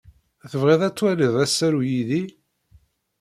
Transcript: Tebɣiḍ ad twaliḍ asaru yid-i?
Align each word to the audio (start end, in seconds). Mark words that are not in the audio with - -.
Tebɣiḍ 0.51 0.81
ad 0.87 0.95
twaliḍ 0.97 1.35
asaru 1.43 1.81
yid-i? 1.89 2.23